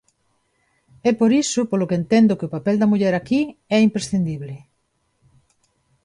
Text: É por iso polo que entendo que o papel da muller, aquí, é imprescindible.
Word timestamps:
É 1.09 1.11
por 1.19 1.31
iso 1.43 1.61
polo 1.69 1.87
que 1.89 1.99
entendo 2.01 2.37
que 2.37 2.47
o 2.47 2.53
papel 2.55 2.75
da 2.79 2.89
muller, 2.91 3.13
aquí, 3.15 3.41
é 3.75 3.77
imprescindible. 3.87 4.55